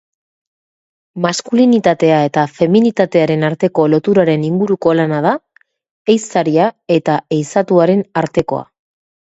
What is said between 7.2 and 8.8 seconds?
ehizatuaren artekoa.